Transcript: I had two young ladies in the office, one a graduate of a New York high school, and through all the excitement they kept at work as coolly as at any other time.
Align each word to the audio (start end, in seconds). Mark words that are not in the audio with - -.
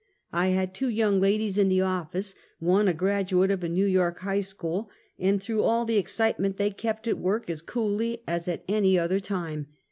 I 0.33 0.47
had 0.47 0.73
two 0.73 0.89
young 0.89 1.19
ladies 1.21 1.59
in 1.59 1.69
the 1.69 1.81
office, 1.81 2.33
one 2.57 2.87
a 2.87 2.93
graduate 2.95 3.51
of 3.51 3.63
a 3.63 3.69
New 3.69 3.85
York 3.85 4.21
high 4.21 4.39
school, 4.39 4.89
and 5.19 5.39
through 5.39 5.61
all 5.61 5.85
the 5.85 5.97
excitement 5.99 6.57
they 6.57 6.71
kept 6.71 7.07
at 7.07 7.19
work 7.19 7.51
as 7.51 7.61
coolly 7.61 8.23
as 8.27 8.47
at 8.47 8.63
any 8.67 8.97
other 8.97 9.19
time. 9.19 9.67